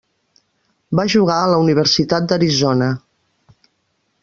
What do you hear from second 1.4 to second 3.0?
a la universitat d'Arizona.